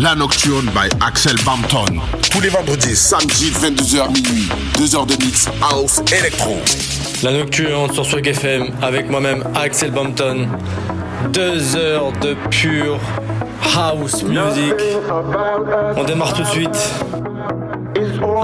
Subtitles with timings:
[0.00, 2.00] La Nocturne by Axel Bampton.
[2.30, 4.48] Tous les vendredis, samedi, 22h minuit.
[4.78, 6.56] 2 heures de mix house électro.
[7.24, 10.46] La Nocturne sur Swag FM avec moi-même Axel Bampton.
[11.32, 13.00] 2 heures de pure
[13.76, 14.74] house music.
[15.96, 16.90] On démarre tout de suite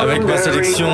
[0.00, 0.89] avec ma sélection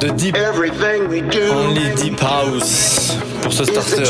[0.00, 4.02] de Deep Only Deep House pour ce starter.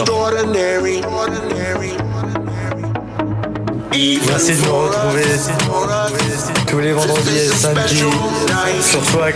[3.97, 5.25] Merci de nous retrouver
[6.67, 8.05] tous les vendredis et samedis
[8.83, 9.35] sur Swag.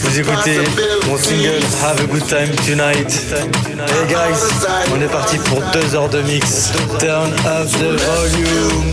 [0.00, 0.58] Vous écoutez
[1.06, 3.22] mon single Have a Good Time Tonight.
[3.70, 6.72] Hey guys, on est parti pour deux heures de mix.
[6.98, 8.92] Turn up the volume.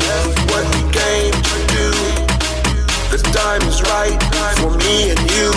[3.10, 4.22] The time is right
[4.58, 5.52] for me and you.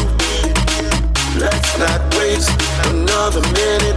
[1.38, 2.51] Let's not waste
[2.88, 3.96] another minute.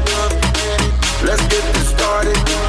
[1.23, 2.68] Let's get this started.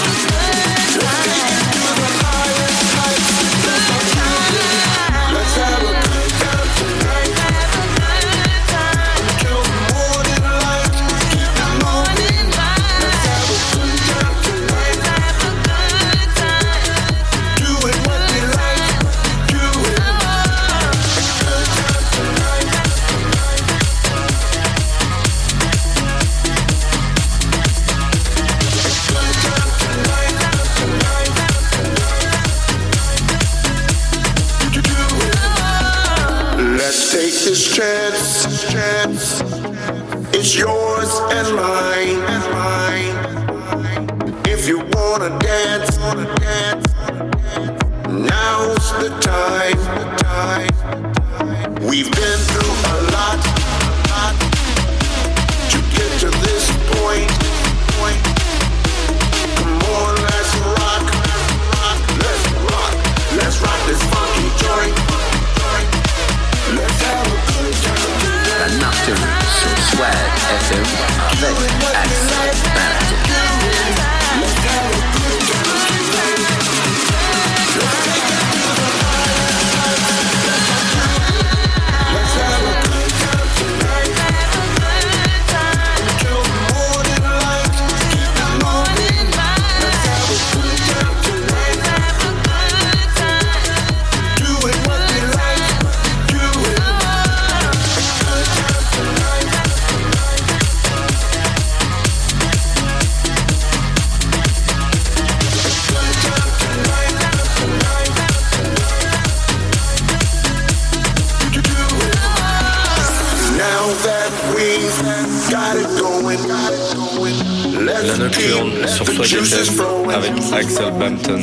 [120.53, 120.91] Axel.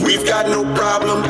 [0.05, 1.25] We've got no problem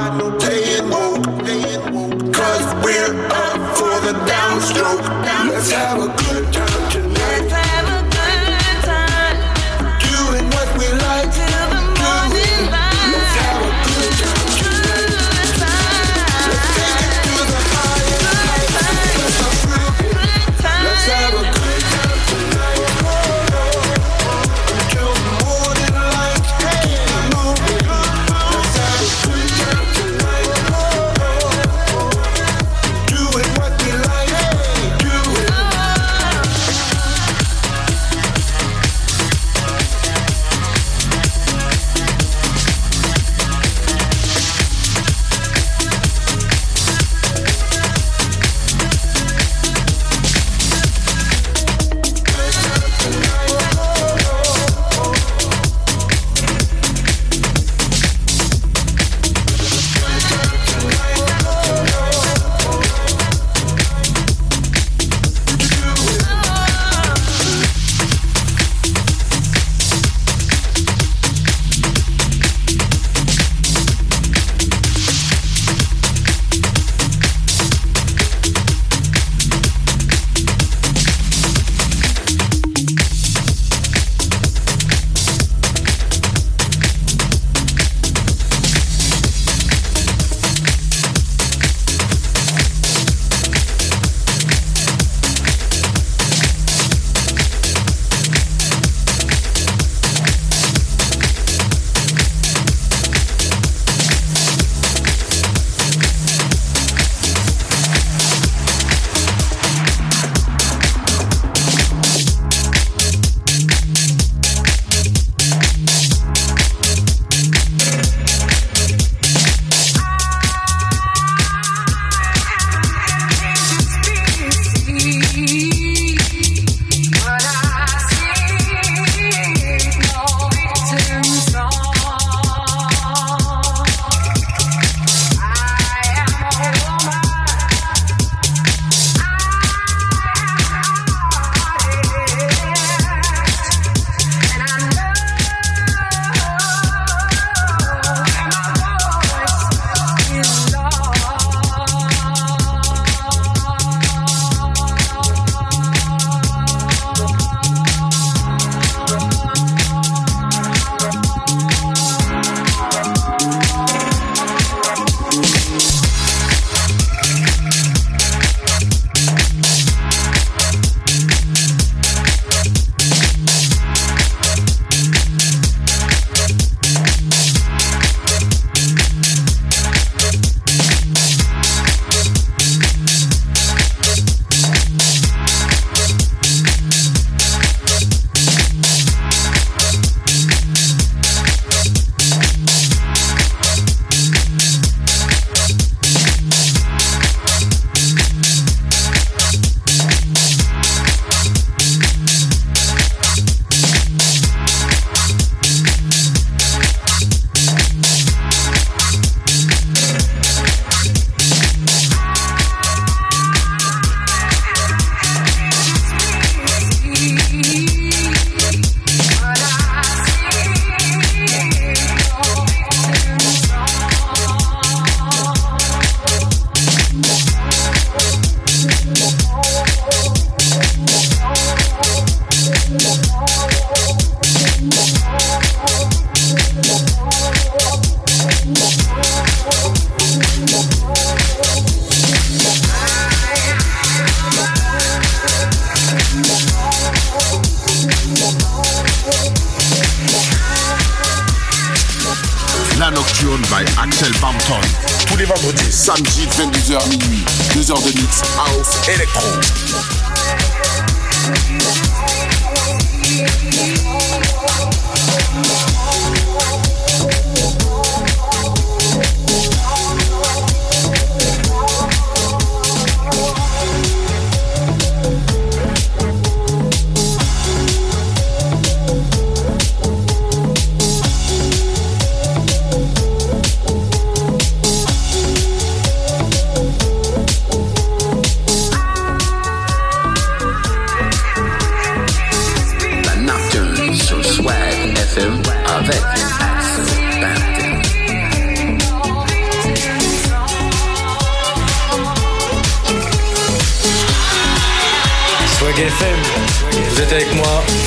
[256.29, 257.45] Énergie 22h minuit,
[257.75, 259.47] 2 heures de mix house électro.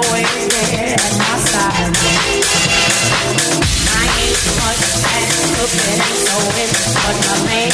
[0.00, 1.92] always at my side.
[3.90, 6.00] I ain't much at cooking
[7.26, 7.70] my man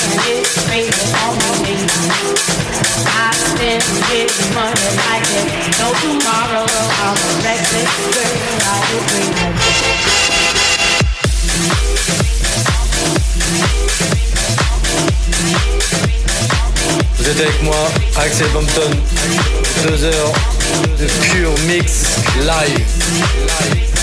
[0.66, 1.06] crazy
[1.62, 1.75] me.
[3.06, 5.26] I spend his money like.
[5.78, 8.66] No tomorrow, I'm a reckless girl.
[8.66, 8.87] I.
[15.38, 16.25] Thank you.
[17.26, 17.75] Vous êtes avec moi,
[18.18, 18.88] Axel Bampton.
[19.83, 20.33] Deux heures
[20.97, 22.87] de pur mix live.
[23.64, 23.97] live.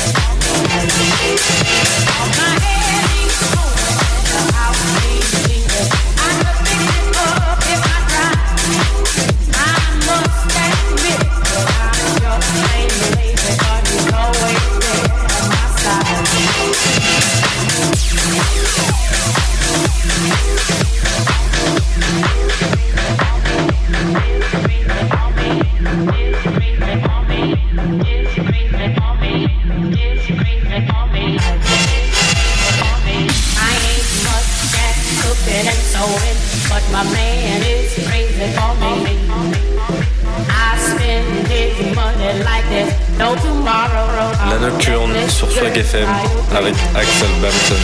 [44.49, 46.07] La Nocturne sur Flag FM
[46.55, 47.75] avec Axel Bampton.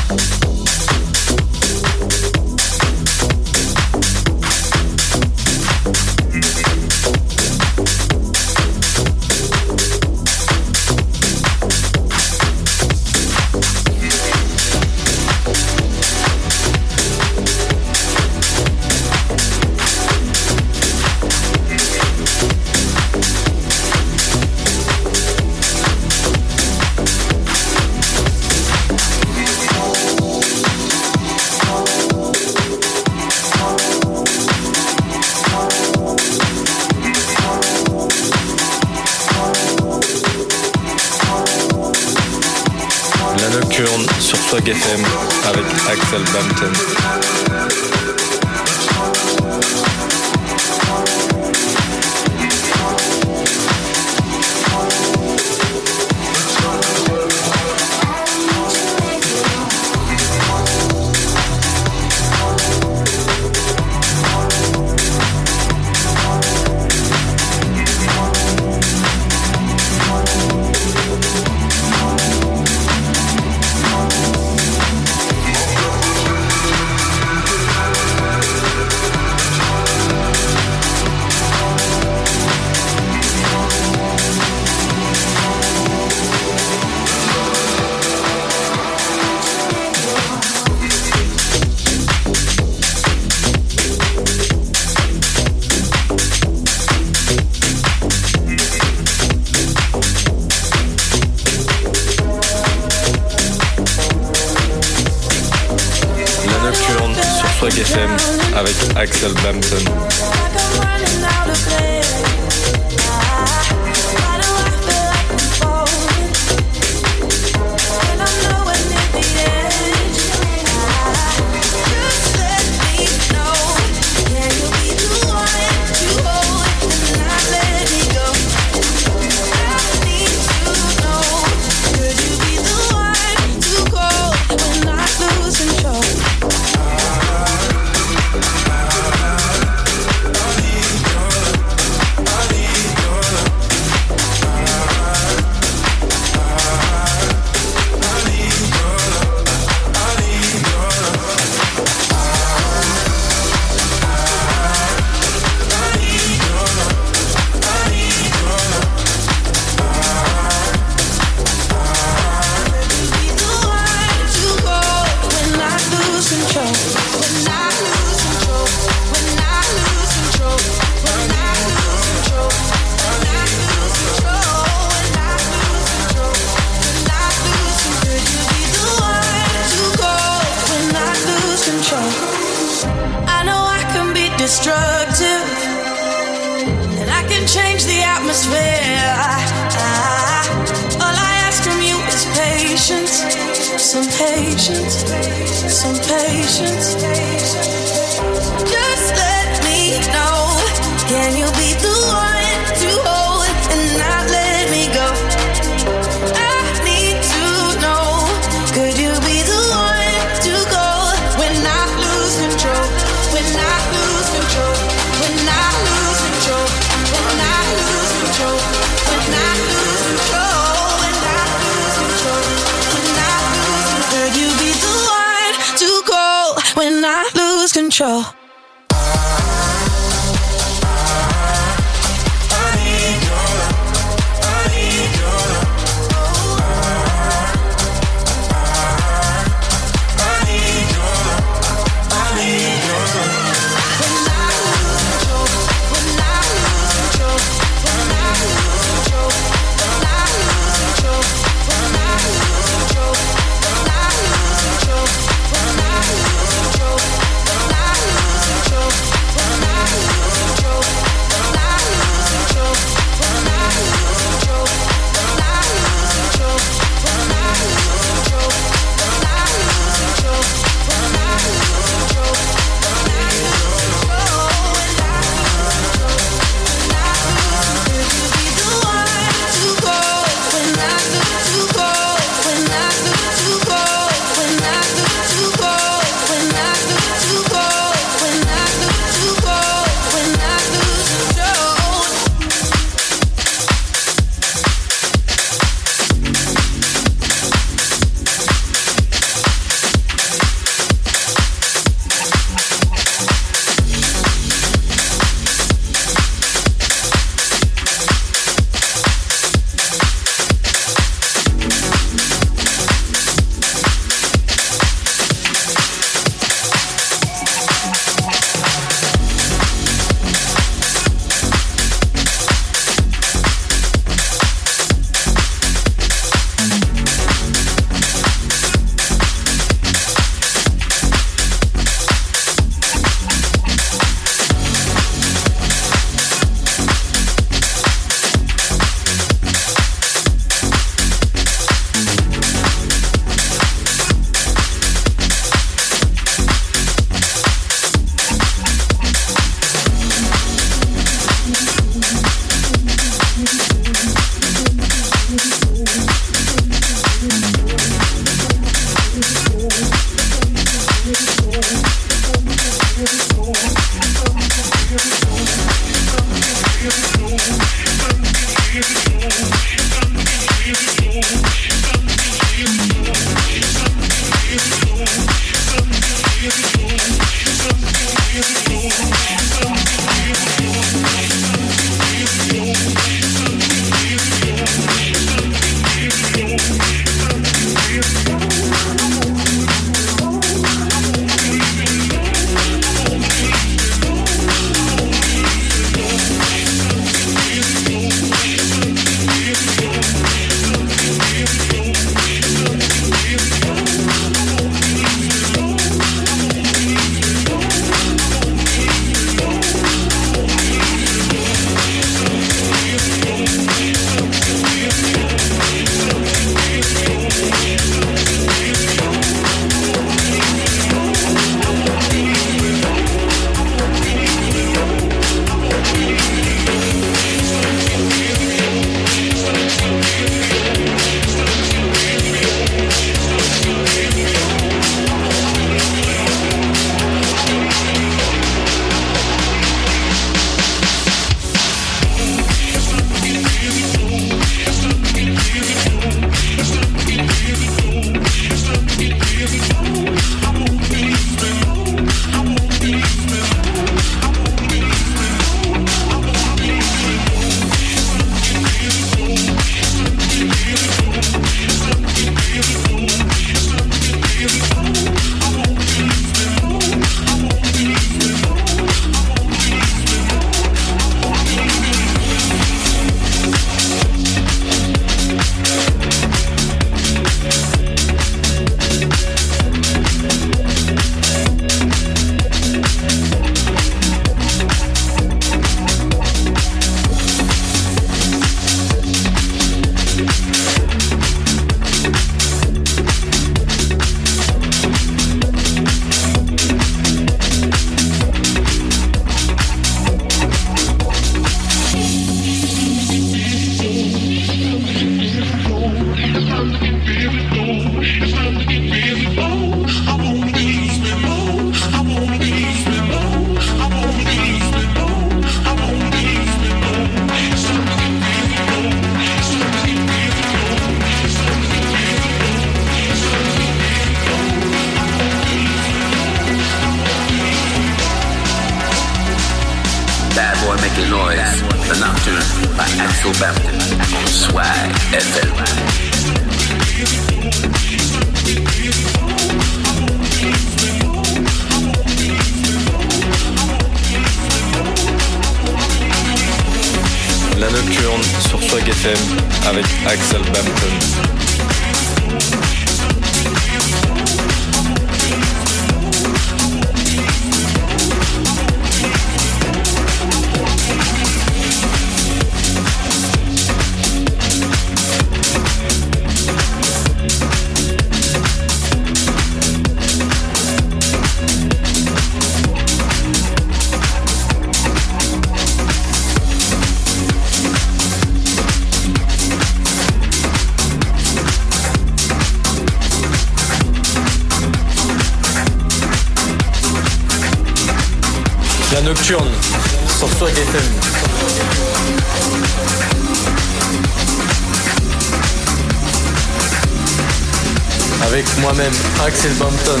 [598.34, 598.92] Avec moi-même
[599.24, 600.00] Axel Bampton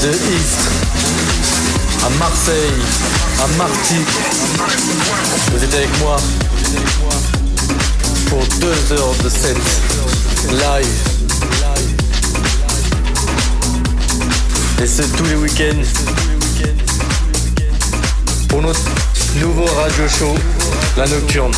[0.00, 0.70] de East
[2.02, 2.72] à Marseille,
[3.44, 3.96] à Marty.
[5.52, 6.16] Vous êtes avec moi
[8.30, 9.58] pour deux heures de set
[10.50, 10.86] live.
[14.82, 15.84] Et c'est tous les week-ends
[18.48, 18.80] pour notre
[19.36, 20.34] nouveau radio show,
[20.96, 21.52] La Nocturne.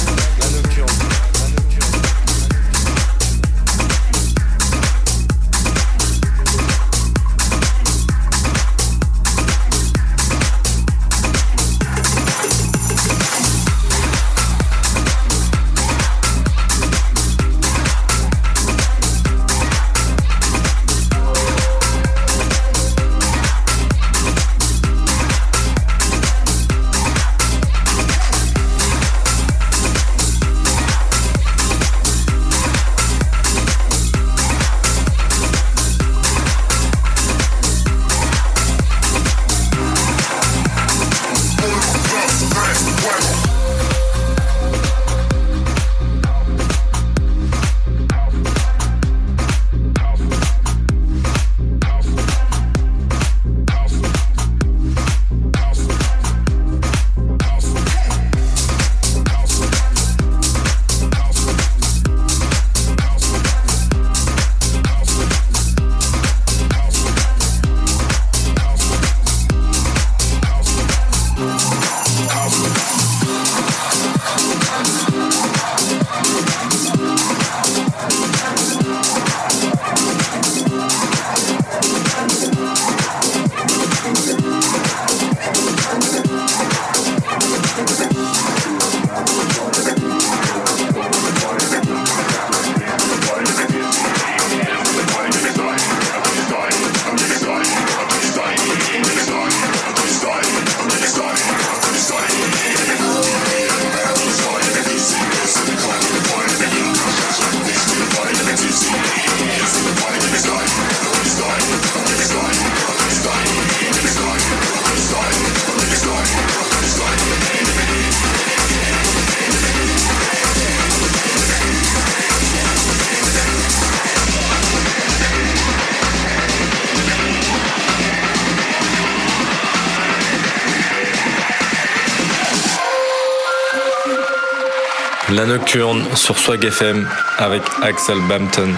[135.50, 137.08] Nocturne sur Swag FM
[137.38, 138.72] avec Axel Bampton.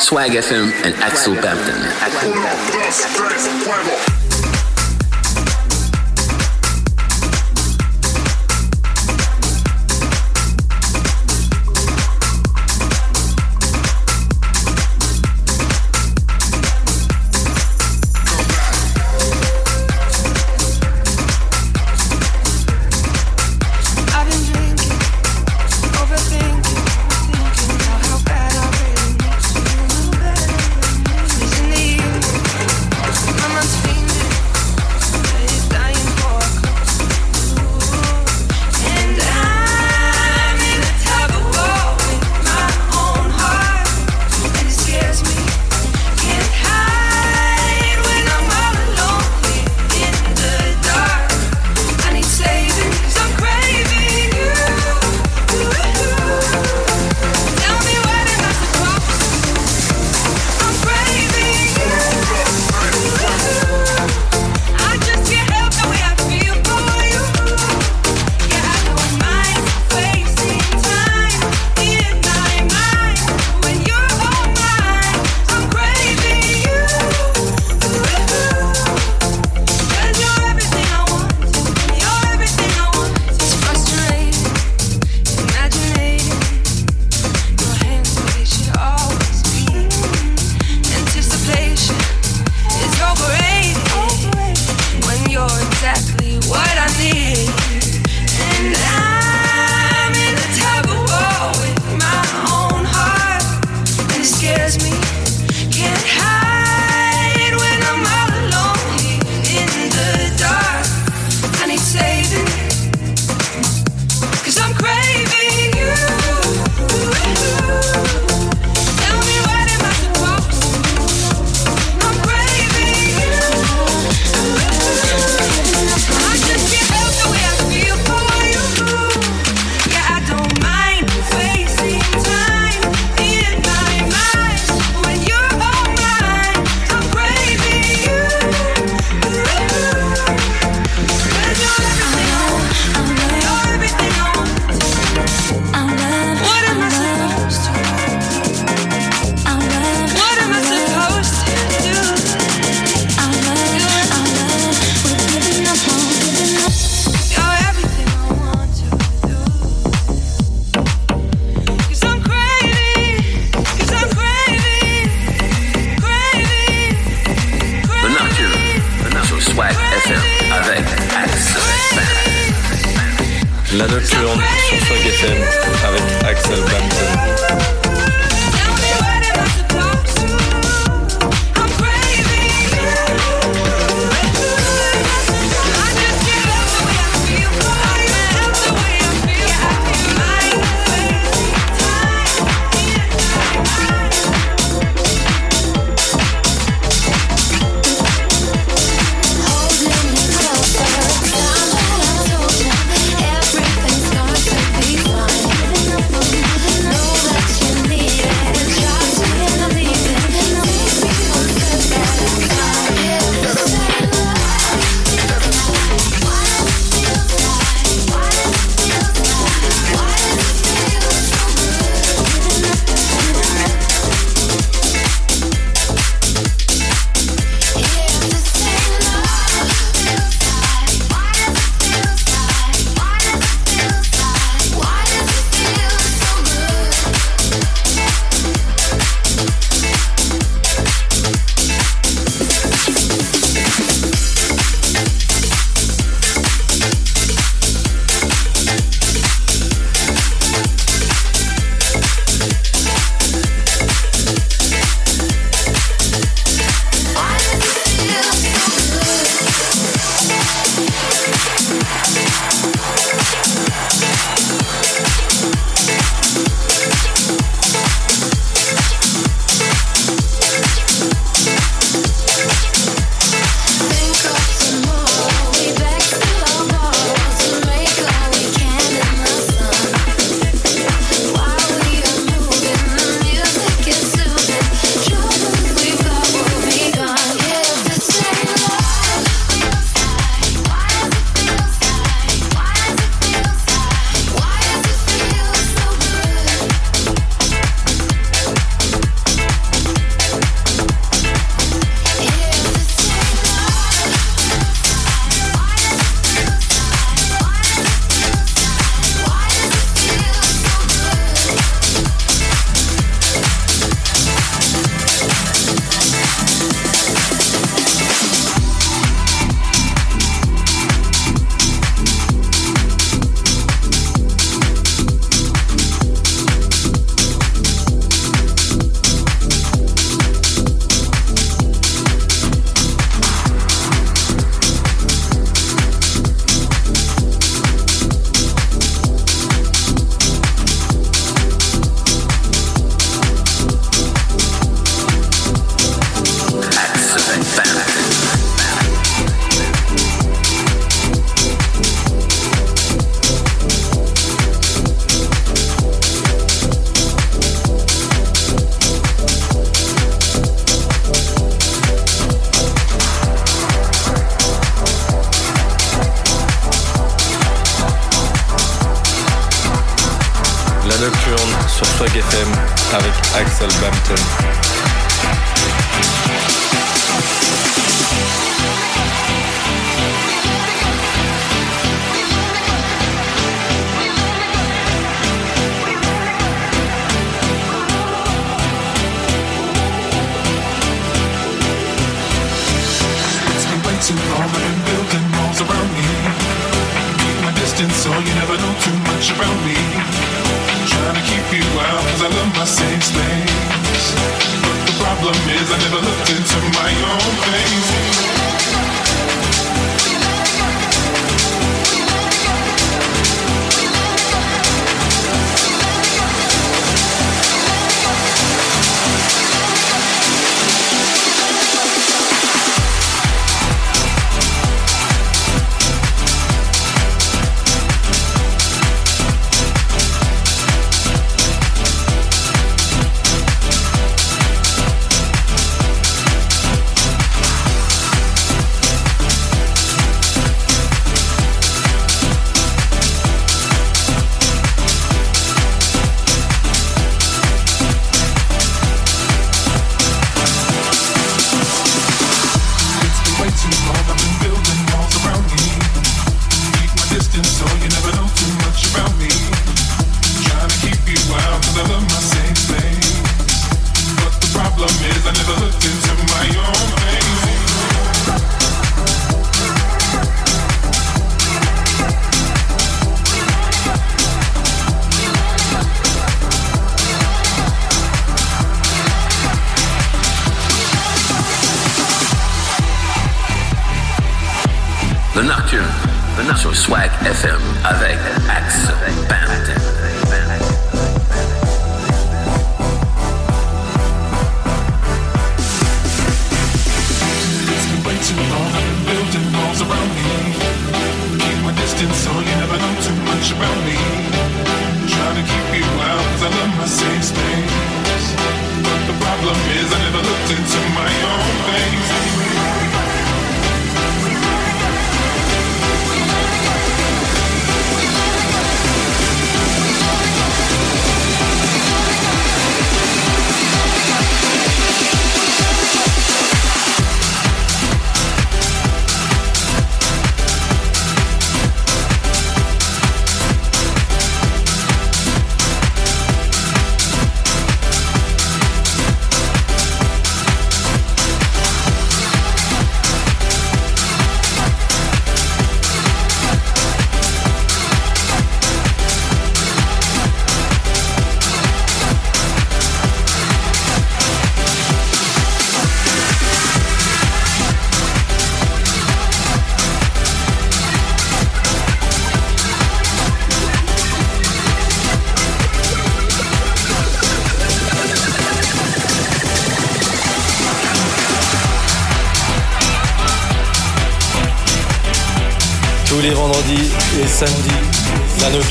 [0.00, 1.82] Swag FM and Axel Bampton.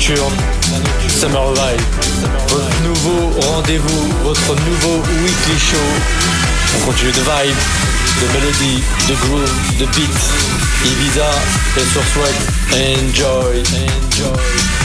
[0.02, 0.34] Nocturne,
[1.08, 1.80] Summer Vibe.
[2.48, 5.76] Votre nouveau rendez-vous, votre nouveau weekly show.
[6.76, 7.56] On continue de vibe,
[8.20, 10.10] de mélodie, de groove, de beat.
[10.84, 11.30] Ibiza
[11.76, 12.34] et sur Swag.
[12.72, 14.81] Enjoy, enjoy.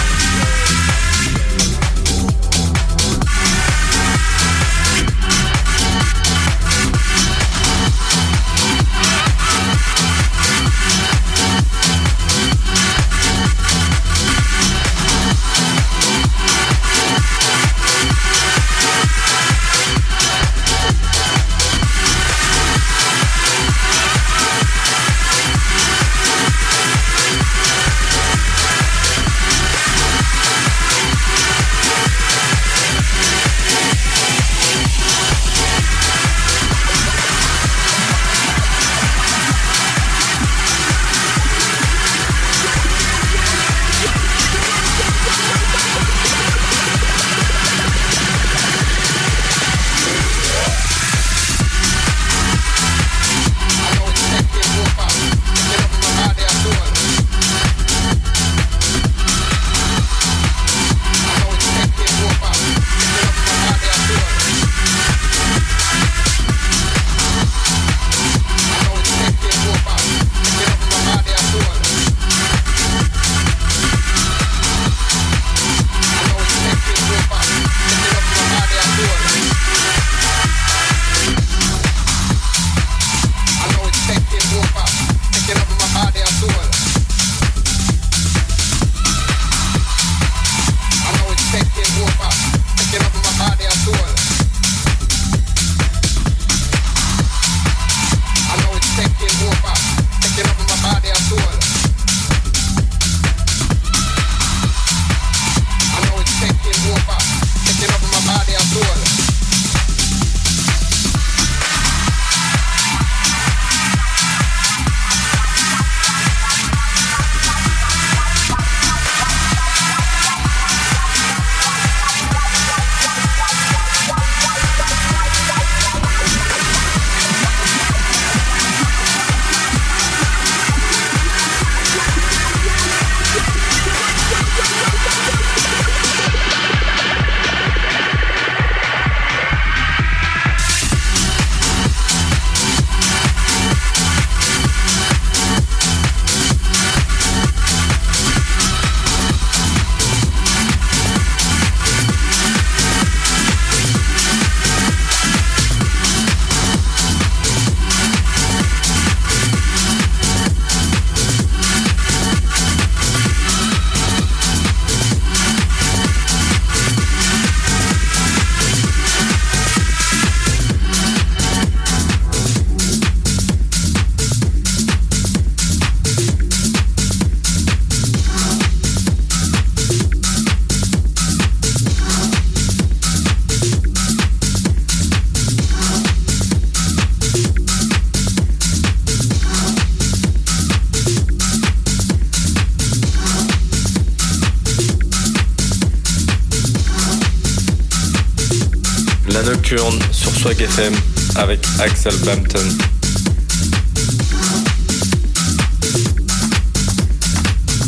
[200.60, 200.94] FM
[201.36, 202.60] avec Axel Bampton.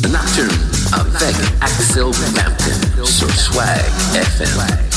[0.09, 0.49] Nocturne
[0.93, 3.65] avec Axel Bampton sur Swag
[4.13, 4.88] FM.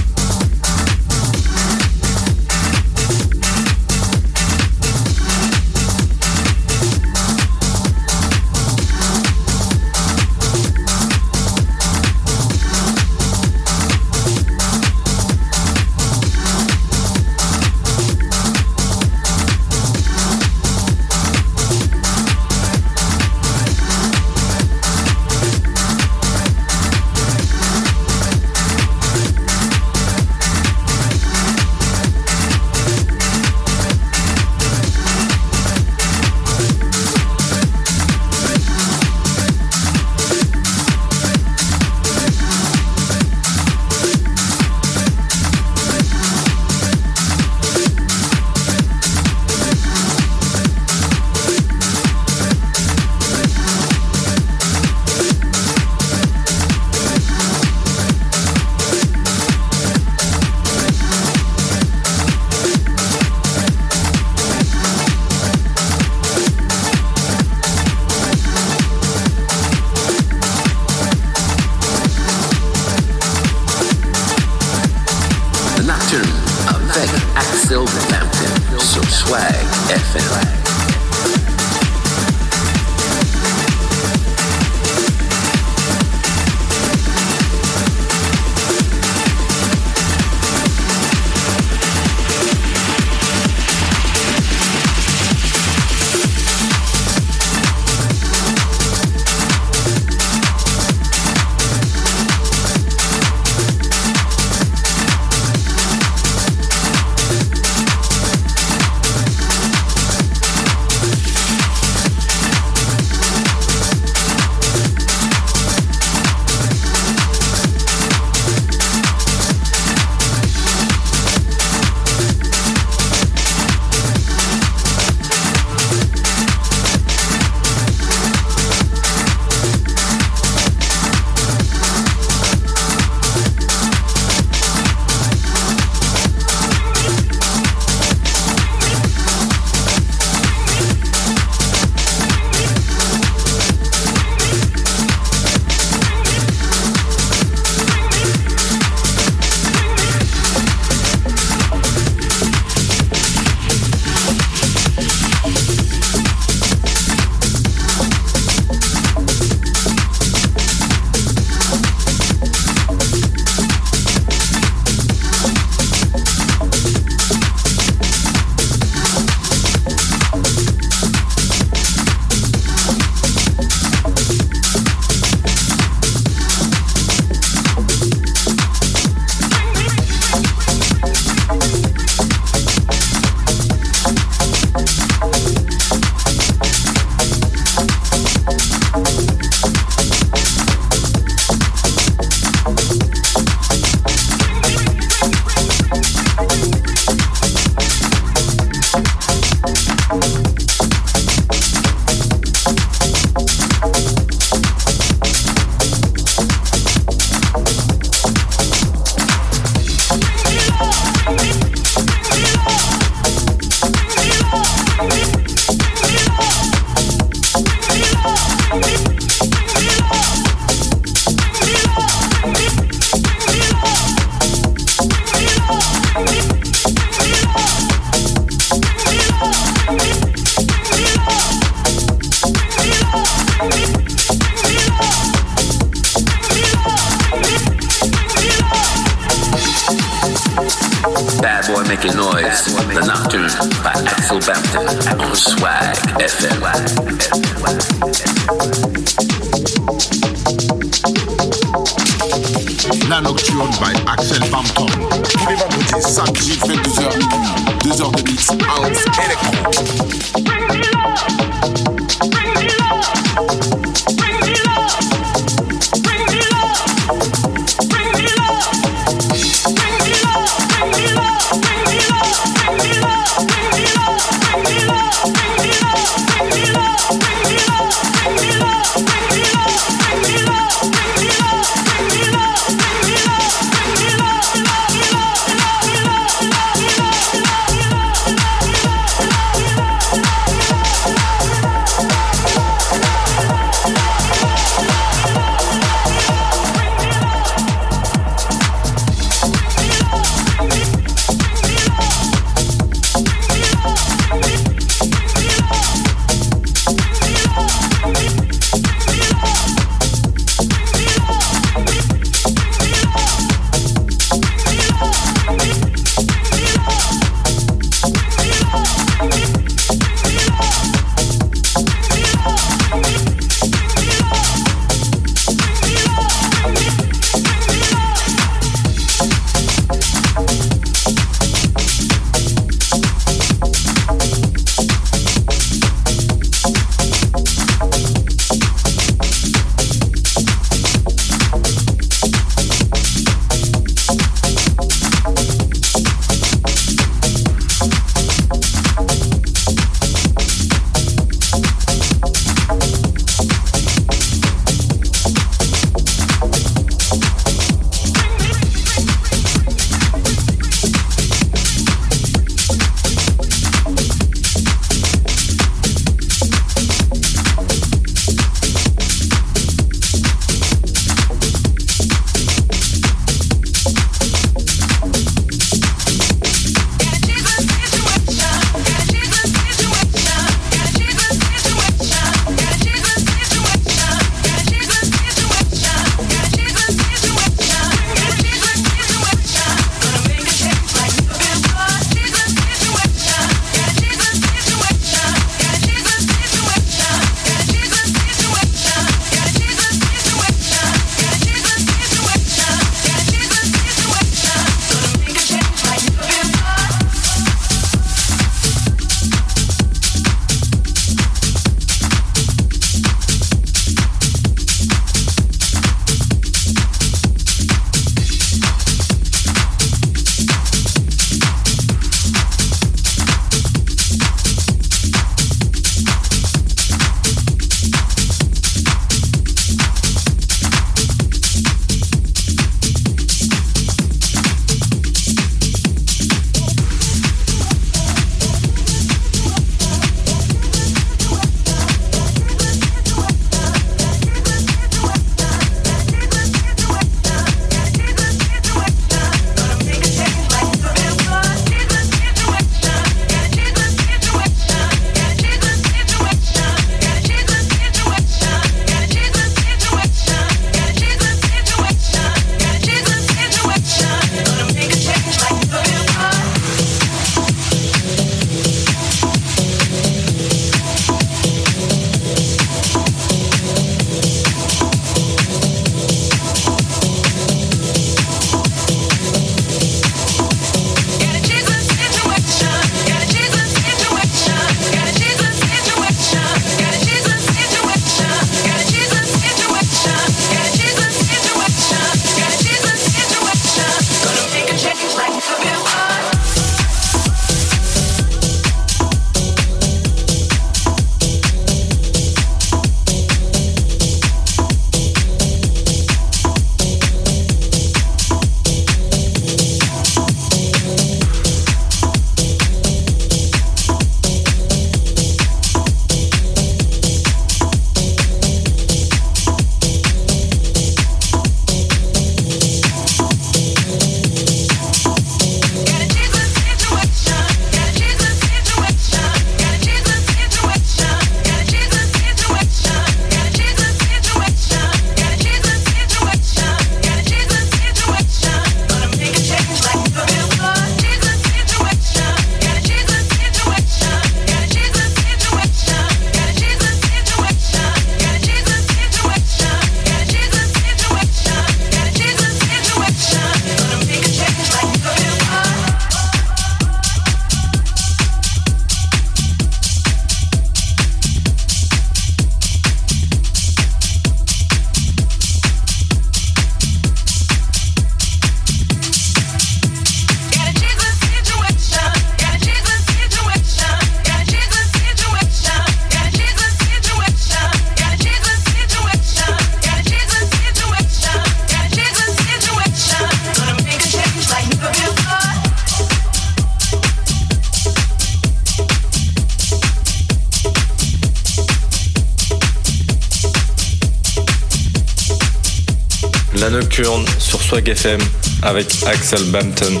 [597.82, 598.20] FM
[598.62, 600.00] avec Axel Bampton.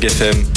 [0.00, 0.49] Sur Swag FM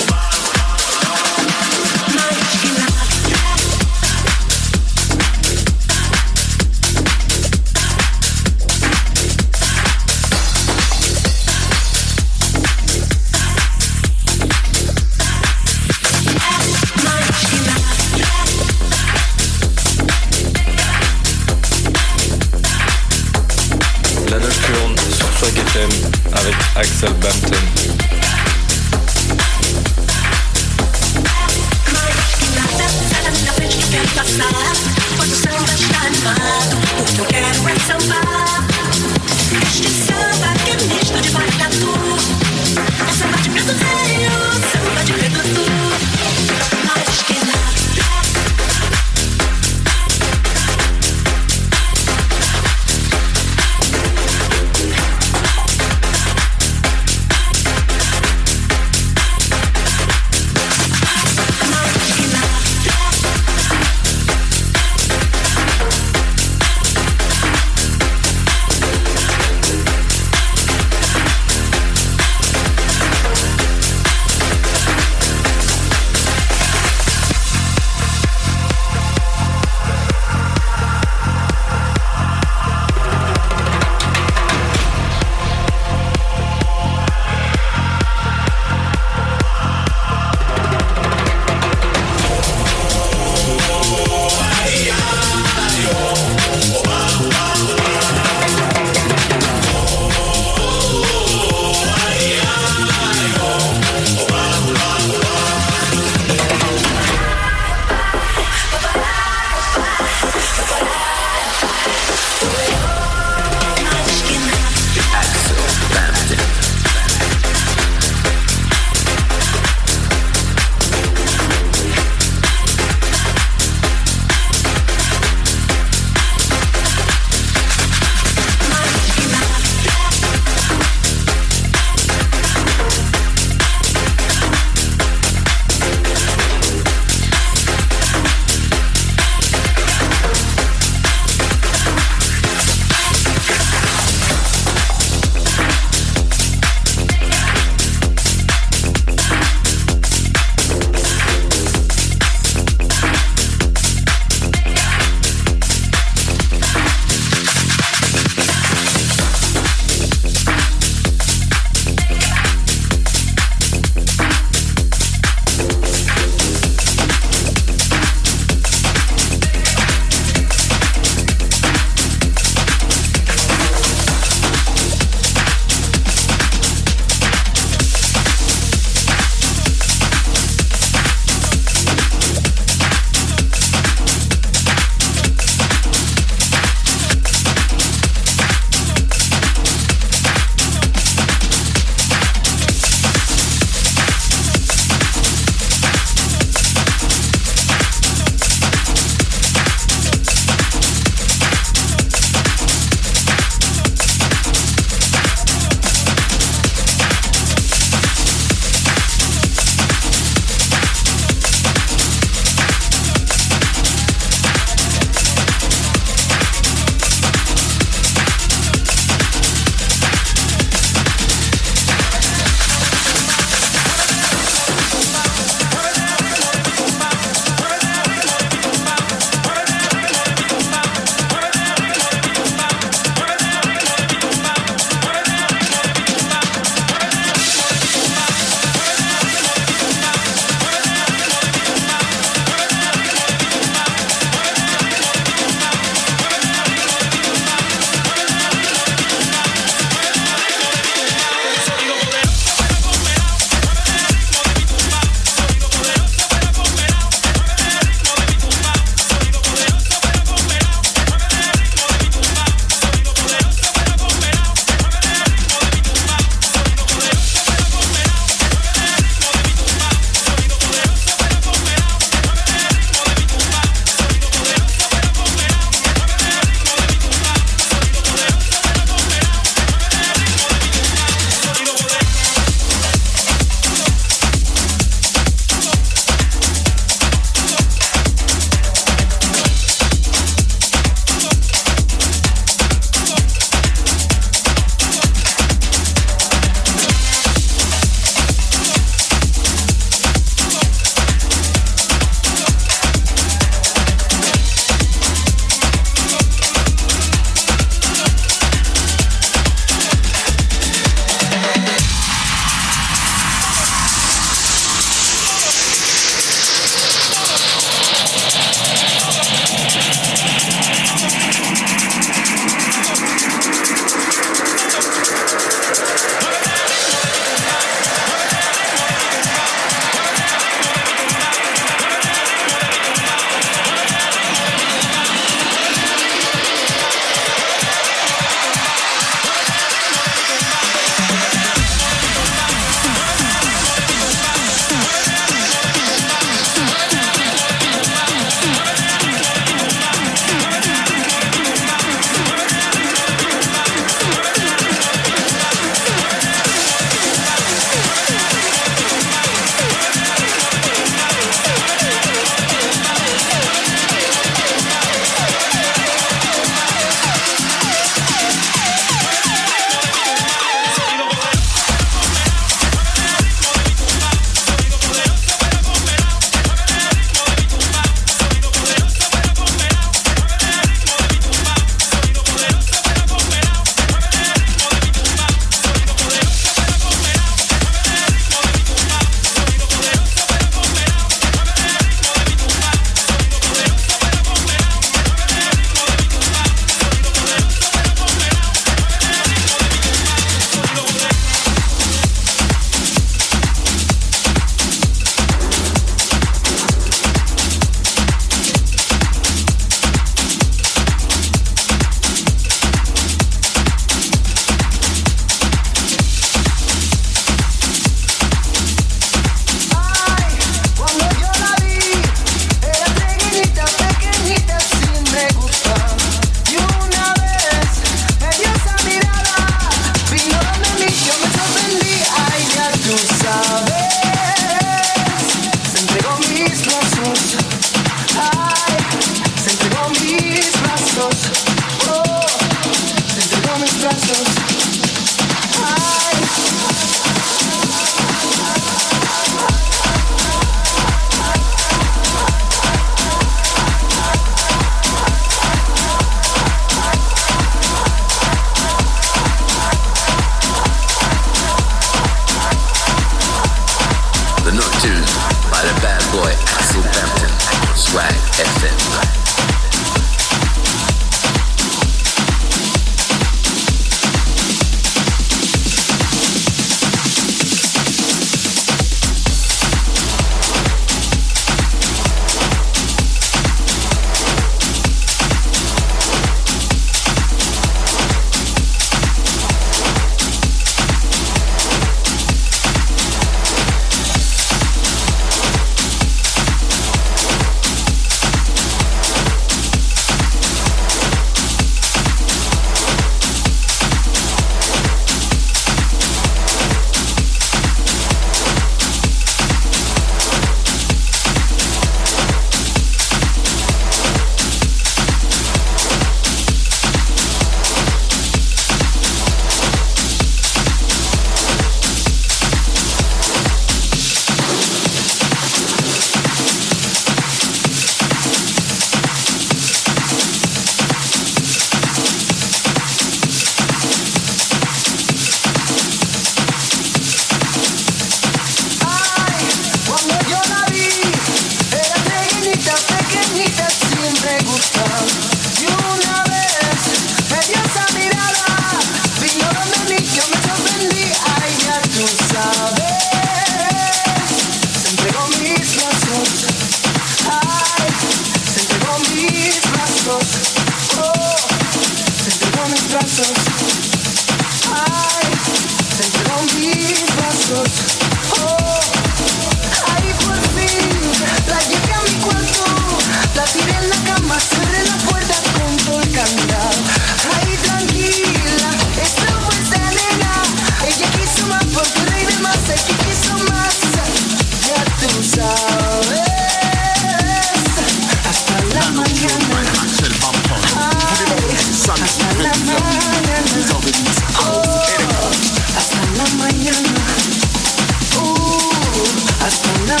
[599.96, 600.00] La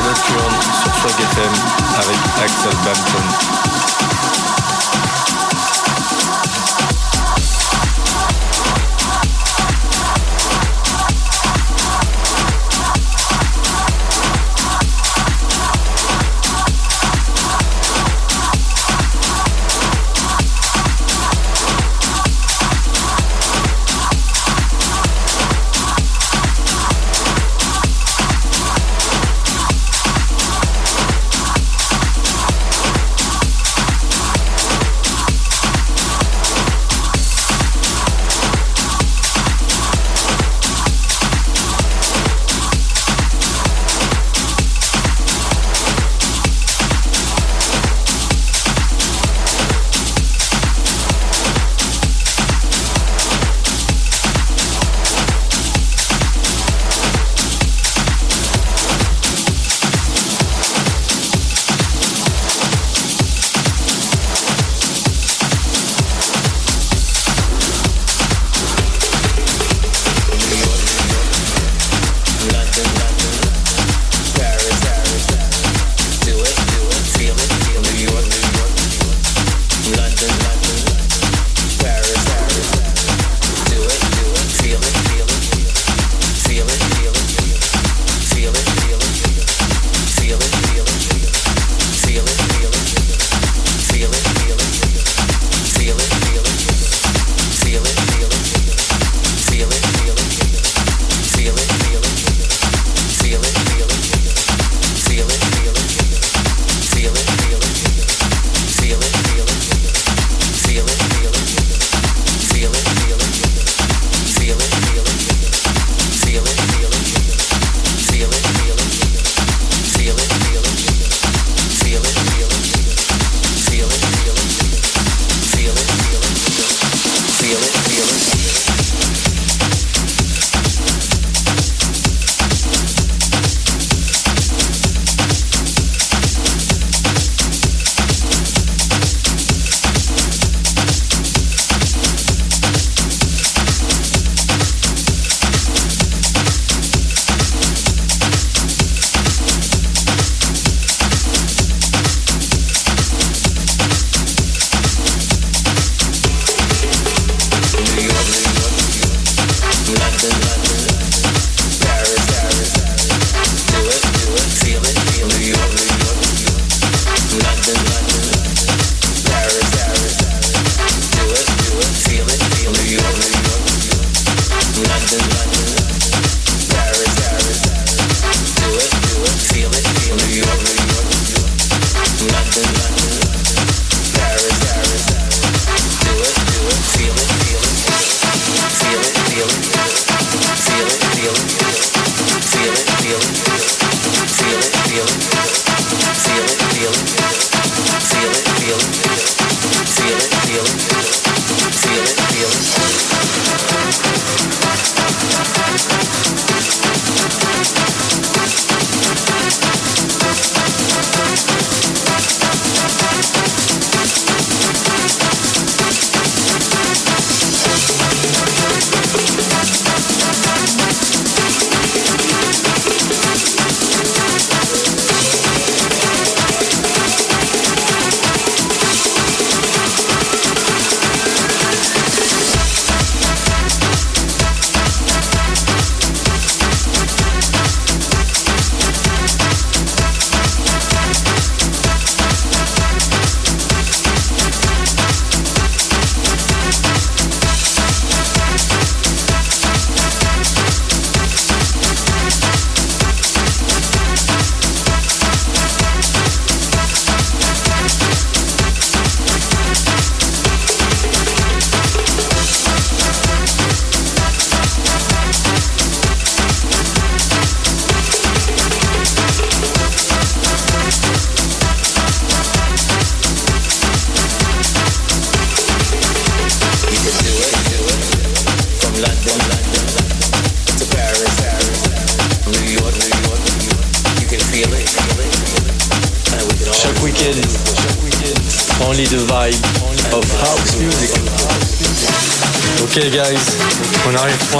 [0.00, 0.50] nature
[0.80, 1.50] sur Tocque et
[1.98, 3.65] avec Axel Bampton.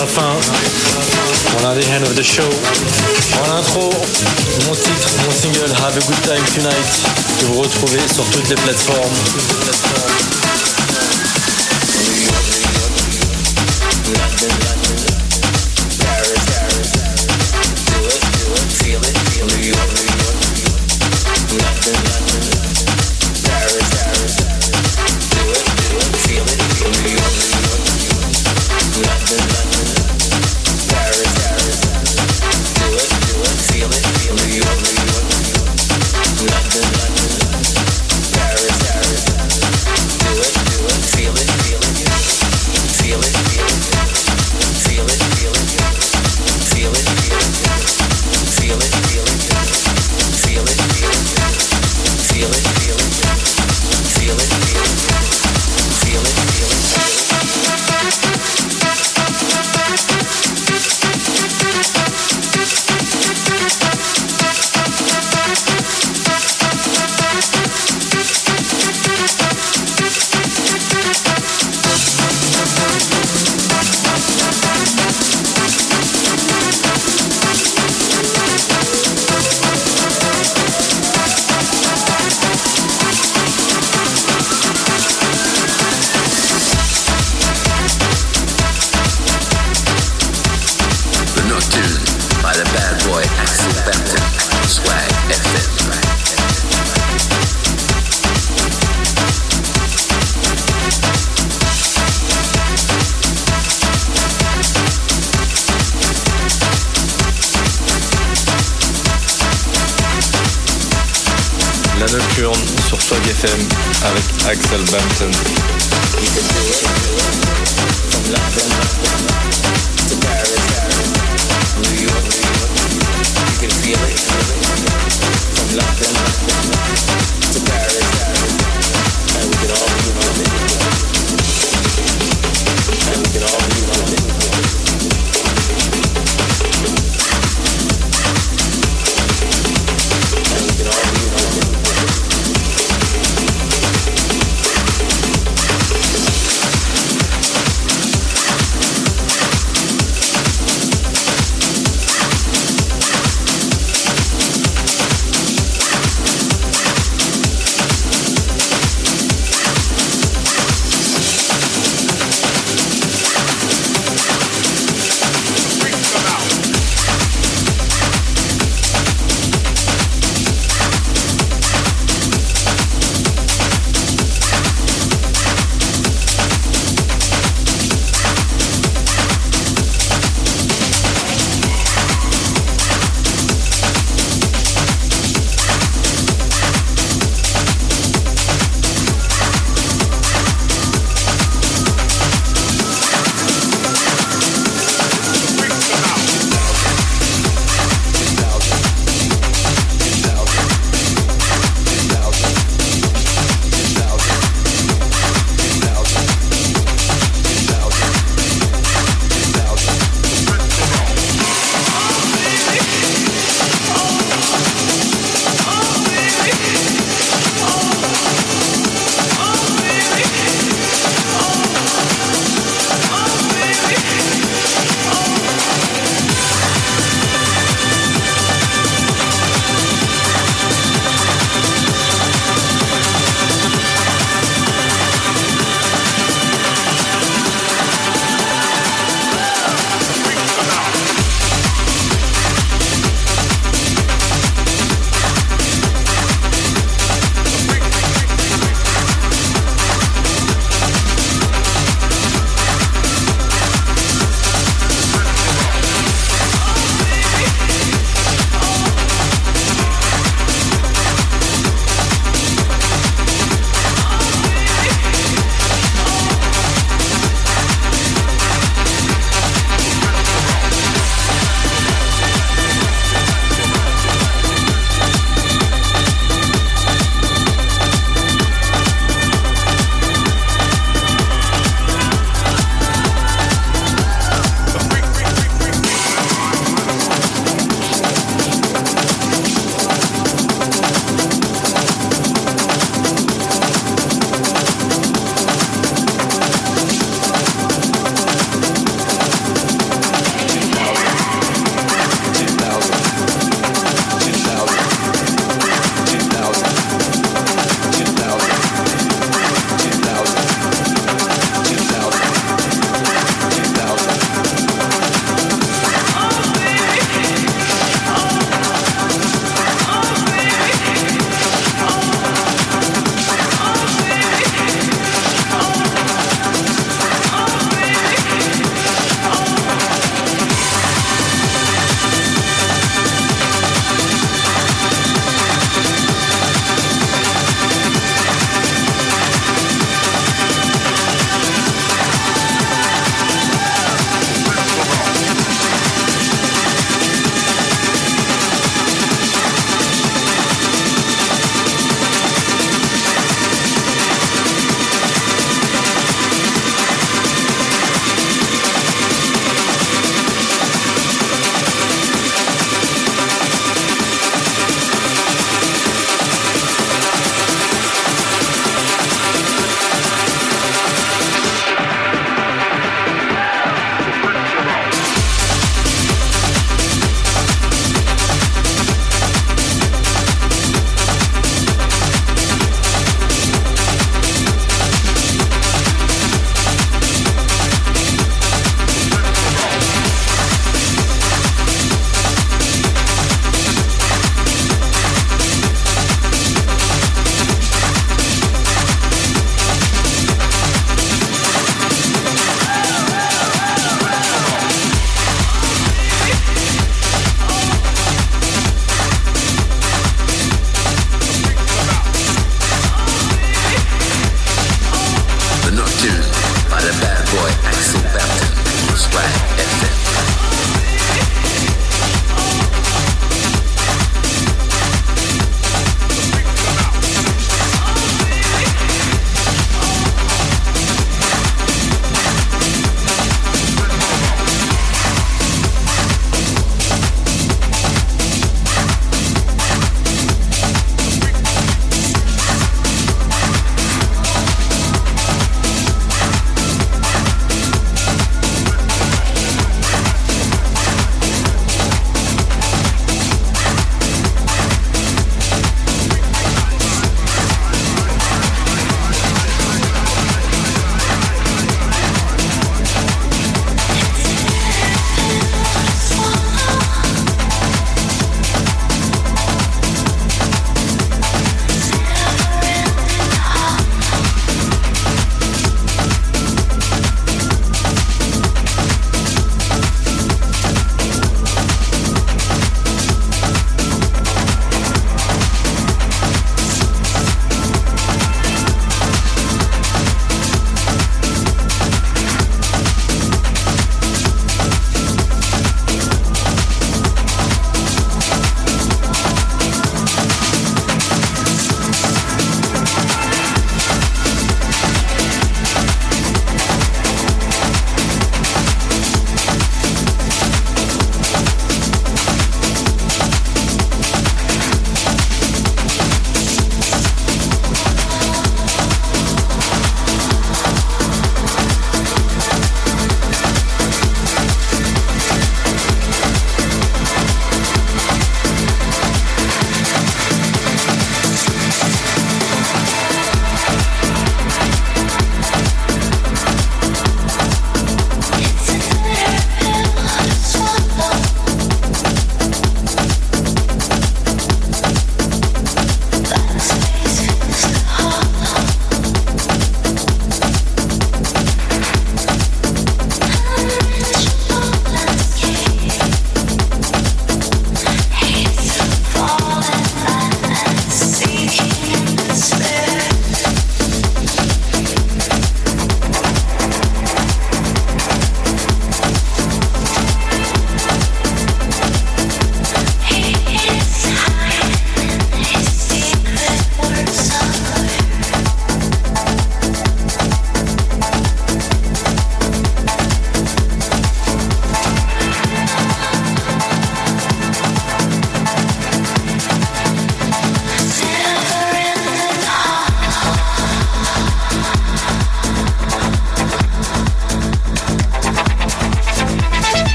[0.00, 0.22] La fin.
[1.58, 2.48] On a the end of the show.
[3.42, 3.90] En intro,
[4.66, 6.90] mon titre, mon single Have a Good Time Tonight
[7.40, 9.47] que vous retrouvez sur toutes les plateformes.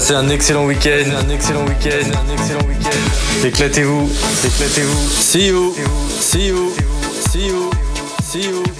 [0.00, 3.46] Passez un excellent week-end, un excellent week-end, un excellent week-end.
[3.46, 4.10] Éclatez-vous,
[4.46, 5.10] éclatez-vous.
[5.10, 5.74] See you,
[6.08, 6.72] see you,
[7.28, 7.70] see you,
[8.22, 8.79] see you, see you.